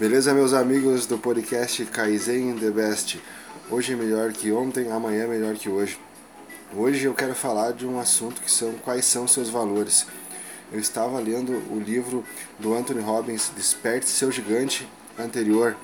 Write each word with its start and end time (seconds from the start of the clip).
Beleza, 0.00 0.32
meus 0.32 0.54
amigos 0.54 1.04
do 1.04 1.18
podcast 1.18 1.84
Kaizen 1.84 2.56
The 2.56 2.70
Best? 2.70 3.22
Hoje 3.70 3.92
é 3.92 3.96
melhor 3.96 4.32
que 4.32 4.50
ontem, 4.50 4.90
amanhã 4.90 5.24
é 5.24 5.26
melhor 5.26 5.54
que 5.56 5.68
hoje. 5.68 6.00
Hoje 6.74 7.04
eu 7.04 7.12
quero 7.12 7.34
falar 7.34 7.74
de 7.74 7.86
um 7.86 8.00
assunto 8.00 8.40
que 8.40 8.50
são 8.50 8.72
quais 8.78 9.04
são 9.04 9.28
seus 9.28 9.50
valores. 9.50 10.06
Eu 10.72 10.80
estava 10.80 11.20
lendo 11.20 11.52
o 11.70 11.78
livro 11.78 12.24
do 12.58 12.72
Anthony 12.72 13.02
Robbins, 13.02 13.52
Desperte 13.54 14.08
Seu 14.08 14.32
Gigante, 14.32 14.88
anterior, 15.18 15.76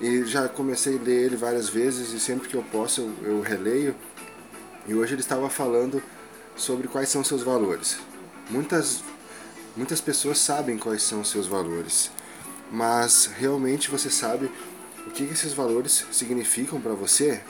e 0.00 0.24
já 0.24 0.48
comecei 0.48 0.98
a 0.98 1.00
ler 1.00 1.26
ele 1.26 1.36
várias 1.36 1.68
vezes 1.68 2.12
e 2.12 2.18
sempre 2.18 2.48
que 2.48 2.56
eu 2.56 2.64
posso 2.72 3.02
eu, 3.22 3.36
eu 3.36 3.40
releio. 3.40 3.94
E 4.88 4.96
hoje 4.96 5.14
ele 5.14 5.20
estava 5.20 5.48
falando 5.48 6.02
sobre 6.56 6.88
quais 6.88 7.08
são 7.08 7.22
seus 7.22 7.44
valores. 7.44 7.98
Muitas, 8.50 9.00
muitas 9.76 10.00
pessoas 10.00 10.38
sabem 10.40 10.76
quais 10.76 11.04
são 11.04 11.22
seus 11.22 11.46
valores 11.46 12.10
mas 12.70 13.30
realmente 13.38 13.90
você 13.90 14.08
sabe 14.08 14.50
o 15.06 15.10
que 15.10 15.24
esses 15.24 15.52
valores 15.52 16.06
significam 16.12 16.80
para 16.80 16.92
você? 16.92 17.40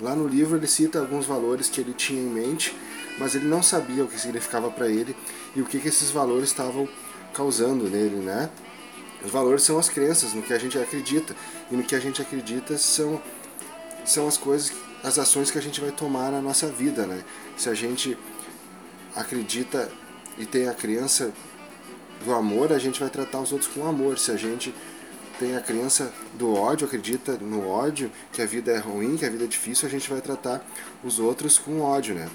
Lá 0.00 0.14
no 0.14 0.26
livro 0.26 0.56
ele 0.56 0.66
cita 0.66 0.98
alguns 0.98 1.26
valores 1.26 1.68
que 1.68 1.80
ele 1.80 1.92
tinha 1.92 2.20
em 2.20 2.30
mente, 2.30 2.74
mas 3.18 3.34
ele 3.34 3.46
não 3.46 3.62
sabia 3.62 4.04
o 4.04 4.08
que 4.08 4.18
significava 4.18 4.70
para 4.70 4.88
ele 4.88 5.14
e 5.54 5.60
o 5.60 5.66
que 5.66 5.76
esses 5.76 6.10
valores 6.10 6.48
estavam 6.48 6.88
causando 7.34 7.88
nele, 7.88 8.16
né? 8.16 8.48
Os 9.22 9.30
valores 9.30 9.62
são 9.62 9.78
as 9.78 9.88
crenças, 9.88 10.32
no 10.32 10.42
que 10.42 10.54
a 10.54 10.58
gente 10.58 10.78
acredita, 10.78 11.36
e 11.70 11.76
no 11.76 11.82
que 11.82 11.94
a 11.94 12.00
gente 12.00 12.22
acredita 12.22 12.78
são 12.78 13.20
são 14.02 14.26
as 14.26 14.38
coisas, 14.38 14.72
as 15.04 15.18
ações 15.18 15.50
que 15.50 15.58
a 15.58 15.62
gente 15.62 15.78
vai 15.78 15.92
tomar 15.92 16.30
na 16.30 16.40
nossa 16.40 16.66
vida, 16.68 17.06
né? 17.06 17.22
Se 17.58 17.68
a 17.68 17.74
gente 17.74 18.16
acredita 19.14 19.90
e 20.38 20.46
tem 20.46 20.68
a 20.68 20.72
crença 20.72 21.32
do 22.24 22.34
amor, 22.34 22.72
a 22.72 22.78
gente 22.78 23.00
vai 23.00 23.10
tratar 23.10 23.40
os 23.40 23.52
outros 23.52 23.70
com 23.72 23.86
amor. 23.86 24.18
Se 24.18 24.30
a 24.30 24.36
gente 24.36 24.74
tem 25.38 25.56
a 25.56 25.60
crença 25.60 26.12
do 26.34 26.54
ódio, 26.54 26.86
acredita 26.86 27.32
no 27.38 27.68
ódio, 27.68 28.10
que 28.32 28.42
a 28.42 28.46
vida 28.46 28.72
é 28.72 28.78
ruim, 28.78 29.16
que 29.16 29.24
a 29.24 29.30
vida 29.30 29.44
é 29.44 29.46
difícil, 29.46 29.88
a 29.88 29.90
gente 29.90 30.08
vai 30.08 30.20
tratar 30.20 30.64
os 31.02 31.18
outros 31.18 31.58
com 31.58 31.80
ódio, 31.80 32.14
né? 32.14 32.28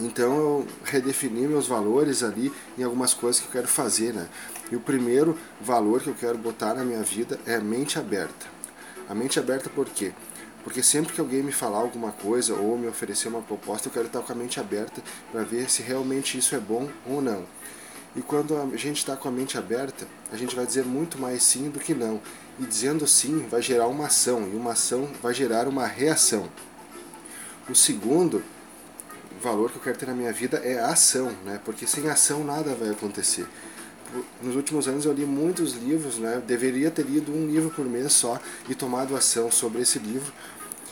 Então 0.00 0.36
eu 0.36 0.66
redefini 0.82 1.46
meus 1.46 1.68
valores 1.68 2.24
ali 2.24 2.52
em 2.76 2.82
algumas 2.82 3.14
coisas 3.14 3.40
que 3.40 3.46
eu 3.46 3.52
quero 3.52 3.68
fazer, 3.68 4.12
né? 4.12 4.28
E 4.70 4.74
o 4.74 4.80
primeiro 4.80 5.38
valor 5.60 6.00
que 6.00 6.08
eu 6.08 6.14
quero 6.14 6.36
botar 6.36 6.74
na 6.74 6.84
minha 6.84 7.02
vida 7.02 7.38
é 7.46 7.58
mente 7.60 7.98
aberta. 7.98 8.46
A 9.08 9.14
mente 9.14 9.38
aberta 9.38 9.70
por 9.70 9.88
quê? 9.88 10.12
Porque 10.64 10.82
sempre 10.82 11.12
que 11.12 11.20
alguém 11.20 11.42
me 11.42 11.52
falar 11.52 11.78
alguma 11.78 12.10
coisa 12.10 12.54
ou 12.54 12.76
me 12.76 12.88
oferecer 12.88 13.28
uma 13.28 13.42
proposta, 13.42 13.86
eu 13.86 13.92
quero 13.92 14.06
estar 14.06 14.20
com 14.20 14.32
a 14.32 14.36
mente 14.36 14.58
aberta 14.58 15.02
para 15.30 15.42
ver 15.42 15.70
se 15.70 15.82
realmente 15.82 16.38
isso 16.38 16.56
é 16.56 16.58
bom 16.58 16.88
ou 17.06 17.22
não. 17.22 17.44
E 18.16 18.22
quando 18.22 18.56
a 18.56 18.76
gente 18.76 18.98
está 18.98 19.16
com 19.16 19.28
a 19.28 19.32
mente 19.32 19.58
aberta, 19.58 20.06
a 20.30 20.36
gente 20.36 20.54
vai 20.54 20.64
dizer 20.64 20.84
muito 20.84 21.18
mais 21.18 21.42
sim 21.42 21.68
do 21.68 21.80
que 21.80 21.92
não. 21.92 22.20
E 22.60 22.64
dizendo 22.64 23.06
sim 23.08 23.46
vai 23.50 23.60
gerar 23.60 23.88
uma 23.88 24.06
ação, 24.06 24.48
e 24.52 24.56
uma 24.56 24.72
ação 24.72 25.10
vai 25.20 25.34
gerar 25.34 25.66
uma 25.66 25.86
reação. 25.86 26.48
O 27.68 27.74
segundo 27.74 28.42
valor 29.42 29.70
que 29.70 29.76
eu 29.76 29.82
quero 29.82 29.98
ter 29.98 30.06
na 30.06 30.14
minha 30.14 30.32
vida 30.32 30.58
é 30.58 30.78
a 30.78 30.88
ação, 30.88 31.32
né? 31.44 31.60
porque 31.64 31.86
sem 31.86 32.08
ação 32.08 32.44
nada 32.44 32.74
vai 32.74 32.90
acontecer. 32.90 33.46
Nos 34.40 34.54
últimos 34.54 34.86
anos 34.86 35.04
eu 35.04 35.12
li 35.12 35.26
muitos 35.26 35.72
livros, 35.72 36.18
né? 36.18 36.40
deveria 36.46 36.90
ter 36.90 37.04
lido 37.04 37.32
um 37.32 37.46
livro 37.46 37.70
por 37.70 37.84
mês 37.84 38.12
só 38.12 38.40
e 38.68 38.74
tomado 38.74 39.16
ação 39.16 39.50
sobre 39.50 39.82
esse 39.82 39.98
livro, 39.98 40.32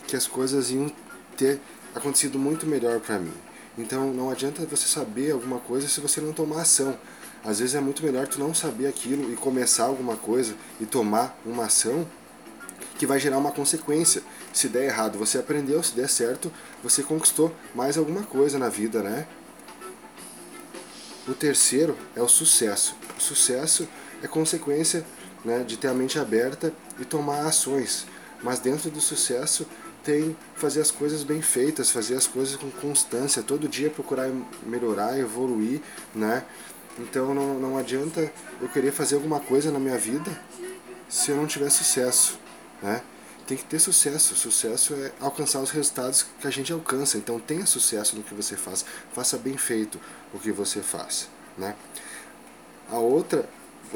que 0.09 0.17
as 0.17 0.27
coisas 0.27 0.71
iam 0.71 0.91
ter 1.37 1.61
acontecido 1.95 2.39
muito 2.39 2.67
melhor 2.67 2.99
para 2.99 3.19
mim. 3.19 3.33
Então 3.77 4.13
não 4.13 4.31
adianta 4.31 4.65
você 4.67 4.87
saber 4.87 5.33
alguma 5.33 5.59
coisa 5.59 5.89
se 5.89 6.01
você 6.01 6.21
não 6.21 6.33
tomar 6.33 6.63
ação. 6.63 6.99
Às 7.45 7.59
vezes 7.59 7.75
é 7.75 7.81
muito 7.81 8.05
melhor 8.05 8.29
tu 8.29 8.39
não 8.39 8.55
saber 8.55 8.87
aquilo 8.87 9.33
e 9.33 9.37
começar 9.37 9.85
alguma 9.85 10.17
coisa 10.17 10.55
e 10.81 10.87
tomar 10.87 11.37
uma 11.45 11.65
ação 11.65 12.07
que 12.99 13.07
vai 13.07 13.19
gerar 13.19 13.39
uma 13.39 13.51
consequência. 13.51 14.23
Se 14.53 14.69
der 14.69 14.85
errado, 14.85 15.19
você 15.19 15.39
aprendeu, 15.39 15.83
se 15.83 15.95
der 15.95 16.09
certo, 16.09 16.53
você 16.83 17.03
conquistou 17.03 17.53
mais 17.75 17.97
alguma 17.97 18.23
coisa 18.23 18.59
na 18.59 18.69
vida, 18.69 19.03
né? 19.03 19.27
O 21.27 21.35
terceiro 21.35 21.97
é 22.15 22.23
o 22.23 22.29
sucesso. 22.29 22.95
O 23.19 23.21
sucesso 23.21 23.89
é 24.23 24.29
consequência 24.29 25.05
né, 25.45 25.65
de 25.65 25.77
ter 25.77 25.89
a 25.89 25.95
mente 25.95 26.19
aberta 26.19 26.73
e 26.99 27.05
tomar 27.05 27.47
ações. 27.47 28.07
Mas 28.43 28.59
dentro 28.59 28.91
do 28.91 29.01
sucesso 29.01 29.67
tem 30.05 30.37
fazer 30.55 30.81
as 30.81 30.91
coisas 30.91 31.23
bem 31.23 31.41
feitas, 31.41 31.91
fazer 31.91 32.17
as 32.17 32.27
coisas 32.27 32.57
com 32.57 32.71
constância, 32.71 33.43
todo 33.43 33.69
dia 33.69 33.91
procurar 33.91 34.31
melhorar, 34.65 35.19
evoluir, 35.19 35.81
né? 36.15 36.45
Então 36.99 37.33
não, 37.35 37.55
não 37.55 37.79
adianta 37.79 38.31
eu 38.61 38.69
querer 38.69 38.93
fazer 38.93 39.15
alguma 39.15 39.41
coisa 39.41 39.71
na 39.71 39.79
minha 39.79 39.97
vida 39.97 40.31
se 41.09 41.31
eu 41.31 41.37
não 41.37 41.47
tiver 41.47 41.71
sucesso, 41.71 42.39
né? 42.83 43.03
Tem 43.47 43.57
que 43.57 43.65
ter 43.65 43.79
sucesso. 43.79 44.37
Sucesso 44.37 44.95
é 44.95 45.13
alcançar 45.21 45.61
os 45.61 45.71
resultados 45.71 46.27
que 46.41 46.47
a 46.47 46.51
gente 46.51 46.73
alcança. 46.73 47.19
Então 47.19 47.41
tenha 47.41 47.67
sucesso 47.67 48.17
no 48.17 48.23
que 48.23 48.35
você 48.35 48.57
faz. 48.57 48.85
Faça 49.13 49.37
bem 49.37 49.57
feito 49.57 50.01
o 50.33 50.39
que 50.39 50.53
você 50.53 50.81
faz, 50.81 51.29
né? 51.59 51.75
A 52.91 52.99
outra 52.99 53.49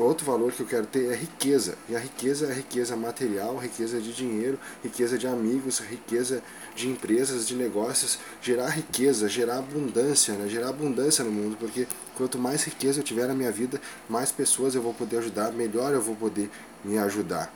outro 0.05 0.27
valor 0.27 0.53
que 0.53 0.61
eu 0.61 0.67
quero 0.67 0.87
ter 0.87 1.13
é 1.13 1.15
riqueza. 1.15 1.77
E 1.89 1.97
a 1.97 1.99
riqueza 1.99 2.47
é 2.47 2.55
riqueza 2.55 2.97
material, 2.97 3.57
riqueza 3.57 4.01
de 4.01 4.13
dinheiro, 4.13 4.59
riqueza 4.83 5.17
de 5.17 5.27
amigos, 5.27 5.79
riqueza 5.81 6.43
de 6.75 6.89
empresas, 6.89 7.47
de 7.47 7.55
negócios. 7.55 8.19
Gerar 8.43 8.69
riqueza, 8.69 9.29
gerar 9.29 9.59
abundância, 9.59 10.35
né? 10.35 10.49
gerar 10.49 10.69
abundância 10.69 11.25
no 11.25 11.31
mundo, 11.31 11.57
porque 11.59 11.87
quanto 12.17 12.39
mais 12.39 12.65
riqueza 12.65 13.01
eu 13.01 13.05
tiver 13.05 13.27
na 13.27 13.35
minha 13.35 13.53
vida, 13.53 13.81
mais 14.09 14.31
pessoas 14.31 14.75
eu 14.75 14.83
vou 14.83 14.95
poder 14.95 15.19
ajudar, 15.19 15.53
melhor 15.53 15.93
eu 15.93 16.03
vou 16.03 16.17
poder 16.17 16.51
me 16.85 16.99
ajudar. 16.99 17.53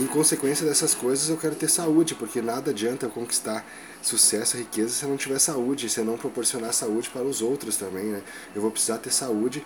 Em 0.00 0.06
consequência 0.06 0.64
dessas 0.64 0.94
coisas, 0.94 1.28
eu 1.28 1.36
quero 1.36 1.54
ter 1.54 1.68
saúde, 1.68 2.14
porque 2.14 2.40
nada 2.40 2.70
adianta 2.70 3.04
eu 3.04 3.10
conquistar 3.10 3.66
sucesso, 4.00 4.56
riqueza 4.56 4.88
se 4.88 5.02
eu 5.02 5.10
não 5.10 5.18
tiver 5.18 5.38
saúde, 5.38 5.90
se 5.90 6.00
eu 6.00 6.06
não 6.06 6.16
proporcionar 6.16 6.72
saúde 6.72 7.10
para 7.10 7.22
os 7.22 7.42
outros 7.42 7.76
também, 7.76 8.06
né? 8.06 8.22
Eu 8.54 8.62
vou 8.62 8.70
precisar 8.70 8.96
ter 8.96 9.12
saúde 9.12 9.62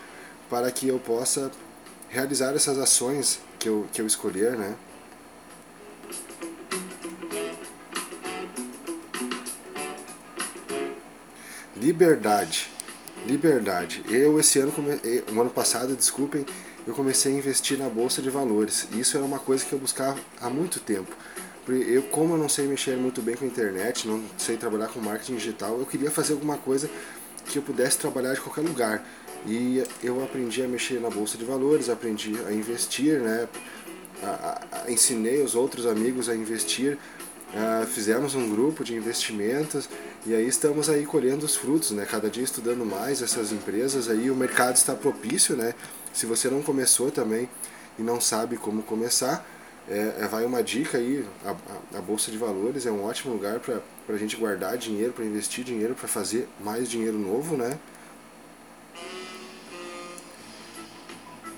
para 0.50 0.68
que 0.72 0.88
eu 0.88 0.98
possa 0.98 1.52
realizar 2.08 2.52
essas 2.52 2.78
ações 2.78 3.38
que 3.60 3.68
eu, 3.68 3.86
que 3.92 4.00
eu 4.00 4.08
escolher, 4.08 4.58
né? 4.58 4.74
Liberdade. 11.76 12.72
Liberdade. 13.24 14.04
Eu 14.08 14.40
esse 14.40 14.58
ano, 14.58 14.72
o 15.32 15.40
ano 15.40 15.50
passado, 15.50 15.94
desculpem, 15.94 16.44
eu 16.86 16.94
comecei 16.94 17.32
a 17.32 17.36
investir 17.36 17.78
na 17.78 17.88
bolsa 17.88 18.20
de 18.20 18.30
valores. 18.30 18.86
Isso 18.92 19.16
era 19.16 19.24
uma 19.24 19.38
coisa 19.38 19.64
que 19.64 19.72
eu 19.72 19.78
buscava 19.78 20.18
há 20.40 20.50
muito 20.50 20.80
tempo. 20.80 21.14
Eu, 21.66 22.02
como 22.02 22.34
eu 22.34 22.38
não 22.38 22.48
sei 22.48 22.66
mexer 22.66 22.96
muito 22.96 23.22
bem 23.22 23.34
com 23.36 23.44
a 23.44 23.48
internet, 23.48 24.06
não 24.06 24.22
sei 24.36 24.56
trabalhar 24.56 24.88
com 24.88 25.00
marketing 25.00 25.36
digital, 25.36 25.78
eu 25.78 25.86
queria 25.86 26.10
fazer 26.10 26.34
alguma 26.34 26.58
coisa 26.58 26.90
que 27.46 27.58
eu 27.58 27.62
pudesse 27.62 27.96
trabalhar 27.98 28.34
de 28.34 28.40
qualquer 28.40 28.60
lugar. 28.60 29.02
E 29.46 29.82
eu 30.02 30.22
aprendi 30.22 30.62
a 30.62 30.68
mexer 30.68 31.00
na 31.00 31.08
bolsa 31.08 31.38
de 31.38 31.44
valores, 31.44 31.88
aprendi 31.88 32.34
a 32.46 32.52
investir, 32.52 33.20
né? 33.20 33.48
A, 34.22 34.26
a, 34.26 34.82
a, 34.84 34.90
ensinei 34.90 35.42
os 35.42 35.54
outros 35.54 35.86
amigos 35.86 36.28
a 36.28 36.34
investir, 36.34 36.98
uh, 37.52 37.86
fizemos 37.86 38.34
um 38.34 38.48
grupo 38.48 38.82
de 38.82 38.94
investimentos 38.94 39.88
e 40.24 40.34
aí 40.34 40.46
estamos 40.46 40.88
aí 40.88 41.04
colhendo 41.04 41.44
os 41.44 41.56
frutos, 41.56 41.90
né? 41.90 42.06
Cada 42.10 42.30
dia 42.30 42.44
estudando 42.44 42.86
mais 42.86 43.20
essas 43.20 43.52
empresas 43.52 44.08
aí, 44.08 44.30
o 44.30 44.34
mercado 44.34 44.76
está 44.76 44.94
propício, 44.94 45.56
né? 45.56 45.74
Se 46.14 46.26
você 46.26 46.48
não 46.48 46.62
começou 46.62 47.10
também 47.10 47.48
e 47.98 48.02
não 48.02 48.20
sabe 48.20 48.56
como 48.56 48.84
começar, 48.84 49.44
é, 49.88 50.14
é 50.20 50.28
vai 50.28 50.44
uma 50.44 50.62
dica 50.62 50.96
aí, 50.96 51.26
a, 51.44 51.98
a, 51.98 52.00
Bolsa 52.00 52.30
de 52.30 52.38
Valores 52.38 52.86
é 52.86 52.90
um 52.90 53.04
ótimo 53.04 53.34
lugar 53.34 53.58
para 53.58 53.82
a 54.08 54.16
gente 54.16 54.36
guardar 54.36 54.78
dinheiro, 54.78 55.12
para 55.12 55.24
investir 55.24 55.64
dinheiro, 55.64 55.94
para 55.96 56.06
fazer 56.06 56.48
mais 56.60 56.88
dinheiro 56.88 57.18
novo, 57.18 57.56
né? 57.56 57.76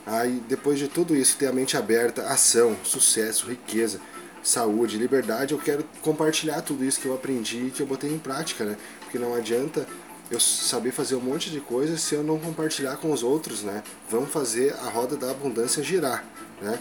Aí 0.06 0.42
depois 0.48 0.78
de 0.78 0.88
tudo 0.88 1.14
isso, 1.14 1.36
ter 1.36 1.48
a 1.48 1.52
mente 1.52 1.76
aberta, 1.76 2.22
ação, 2.22 2.76
sucesso, 2.82 3.50
riqueza, 3.50 4.00
saúde, 4.42 4.96
liberdade, 4.96 5.52
eu 5.52 5.58
quero 5.58 5.84
compartilhar 6.00 6.62
tudo 6.62 6.82
isso 6.82 6.98
que 6.98 7.06
eu 7.06 7.14
aprendi 7.14 7.66
e 7.66 7.70
que 7.70 7.82
eu 7.82 7.86
botei 7.86 8.10
em 8.10 8.18
prática, 8.18 8.64
né? 8.64 8.78
Porque 9.00 9.18
não 9.18 9.34
adianta 9.34 9.86
eu 10.30 10.40
saber 10.40 10.90
fazer 10.90 11.14
um 11.14 11.20
monte 11.20 11.50
de 11.50 11.60
coisas 11.60 12.00
se 12.00 12.14
eu 12.14 12.22
não 12.22 12.38
compartilhar 12.38 12.96
com 12.96 13.12
os 13.12 13.22
outros, 13.22 13.62
né? 13.62 13.82
Vamos 14.10 14.30
fazer 14.30 14.74
a 14.74 14.88
roda 14.88 15.16
da 15.16 15.30
abundância 15.30 15.82
girar, 15.82 16.24
né? 16.60 16.80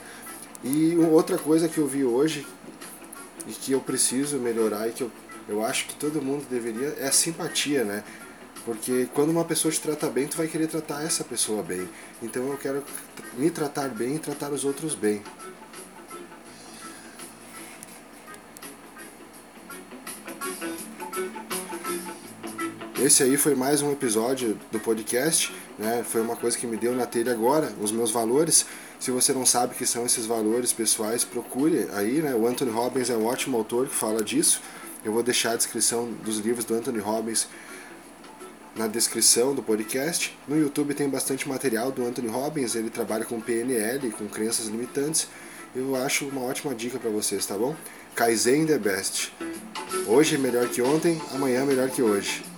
E 0.64 0.96
outra 0.98 1.38
coisa 1.38 1.70
que 1.70 1.78
eu 1.78 1.88
vi 1.88 2.04
hoje 2.04 2.46
e 3.48 3.52
que 3.52 3.72
eu 3.72 3.82
preciso 3.82 4.38
melhorar 4.38 4.88
e 4.88 4.92
que 4.92 5.04
eu, 5.04 5.12
eu 5.48 5.64
acho 5.64 5.86
que 5.88 5.96
todo 5.96 6.22
mundo 6.22 6.46
deveria 6.50 6.96
é 7.00 7.08
a 7.08 7.12
simpatia, 7.12 7.84
né? 7.84 8.04
Porque 8.66 9.08
quando 9.14 9.30
uma 9.30 9.46
pessoa 9.46 9.72
te 9.72 9.80
trata 9.80 10.10
bem, 10.10 10.28
tu 10.28 10.38
vai 10.38 10.48
querer 10.48 10.68
tratar 10.68 11.04
essa 11.04 11.24
pessoa 11.24 11.62
bem. 11.62 11.88
Então 12.24 12.48
eu 12.50 12.58
quero 12.58 12.84
me 13.38 13.52
tratar 13.52 13.90
bem 13.90 14.16
e 14.16 14.20
tratar 14.20 14.52
os 14.52 14.66
outros 14.66 14.96
bem. 14.96 15.22
Esse 23.06 23.22
aí 23.22 23.38
foi 23.38 23.54
mais 23.54 23.84
um 23.84 23.92
episódio 23.92 24.60
do 24.72 24.80
podcast, 24.80 25.54
né? 25.78 26.04
Foi 26.04 26.22
uma 26.22 26.36
coisa 26.36 26.58
que 26.58 26.66
me 26.66 26.76
deu 26.76 26.96
na 26.96 27.06
telha 27.06 27.34
agora, 27.34 27.72
os 27.80 27.92
meus 27.92 28.10
valores. 28.10 28.66
Se 29.00 29.12
você 29.12 29.32
não 29.32 29.46
sabe 29.46 29.76
que 29.76 29.86
são 29.86 30.08
esses 30.08 30.26
valores 30.26 30.74
pessoais, 30.74 31.24
procure 31.24 31.88
aí, 31.94 32.14
né? 32.14 32.34
O 32.34 32.48
Anthony 32.48 32.72
Robbins 32.72 33.12
é 33.12 33.16
um 33.16 33.28
ótimo 33.28 33.58
autor 33.58 33.88
que 33.88 33.94
fala 33.94 34.24
disso. 34.24 34.60
Eu 35.04 35.14
vou 35.14 35.22
deixar 35.22 35.52
a 35.52 35.56
descrição 35.56 36.12
dos 36.24 36.40
livros 36.40 36.66
do 36.66 36.74
Anthony 36.74 36.98
Robbins 36.98 37.48
na 38.76 38.88
descrição 38.88 39.54
do 39.54 39.62
podcast. 39.62 40.36
No 40.48 40.60
YouTube 40.60 40.96
tem 40.96 41.08
bastante 41.08 41.48
material 41.48 41.92
do 41.92 42.04
Anthony 42.08 42.28
Robbins, 42.28 42.74
ele 42.74 42.90
trabalha 42.90 43.24
com 43.24 43.40
PNL, 43.40 44.10
com 44.14 44.28
crenças 44.28 44.66
limitantes. 44.66 45.28
Eu 45.76 45.96
acho 45.96 46.26
uma 46.26 46.42
ótima 46.42 46.74
dica 46.74 46.98
para 46.98 47.12
vocês, 47.12 47.46
tá 47.46 47.56
bom? 47.56 47.76
Kaizen 48.16 48.66
the 48.66 48.80
best. 48.80 49.32
Hoje 50.08 50.36
é 50.36 50.38
melhor 50.40 50.68
que 50.70 50.82
ontem, 50.82 51.22
amanhã 51.36 51.62
é 51.62 51.66
melhor 51.66 51.92
que 51.92 52.02
hoje. 52.02 52.55